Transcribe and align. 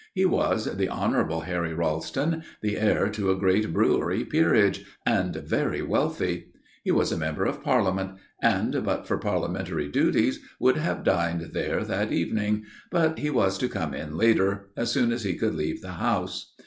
He 0.15 0.25
was 0.25 0.65
the 0.77 0.89
Honourable 0.89 1.41
Harry 1.41 1.75
Ralston, 1.75 2.41
the 2.63 2.75
heir 2.75 3.07
to 3.09 3.29
a 3.29 3.35
great 3.35 3.71
brewery 3.71 4.25
peerage, 4.25 4.83
and 5.05 5.35
very 5.35 5.83
wealthy. 5.83 6.47
He 6.83 6.89
was 6.89 7.11
a 7.11 7.17
member 7.19 7.45
of 7.45 7.61
Parliament, 7.63 8.17
and 8.41 8.83
but 8.83 9.05
for 9.05 9.19
Parliamentary 9.19 9.89
duties 9.89 10.39
would 10.59 10.77
have 10.77 11.03
dined 11.03 11.51
there 11.53 11.83
that 11.83 12.11
evening; 12.11 12.63
but 12.89 13.19
he 13.19 13.29
was 13.29 13.59
to 13.59 13.69
come 13.69 13.93
in 13.93 14.17
later, 14.17 14.71
as 14.75 14.91
soon 14.91 15.11
as 15.11 15.23
he 15.23 15.35
could 15.35 15.53
leave 15.53 15.83
the 15.83 15.91
House. 15.91 16.55